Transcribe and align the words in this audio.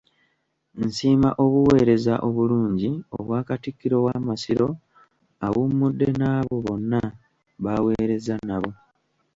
Nsiima 0.85 1.29
obuweereza 1.43 2.13
obulungi 2.27 2.89
obwa 3.17 3.39
Katikkiro 3.47 3.97
w’amasiro 4.05 4.67
awummudde 5.45 6.07
n’abo 6.19 6.55
bonna 6.65 7.01
b’aweerezza 7.63 8.35
nabo. 8.47 8.71